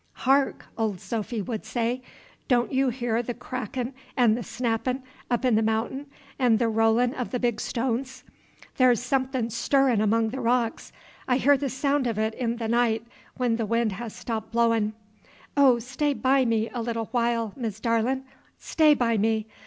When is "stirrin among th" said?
9.51-10.37